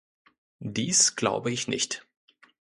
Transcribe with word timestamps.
Dies 0.59 1.15
glaube 1.15 1.51
ich 1.51 1.67
nicht. 1.67 2.07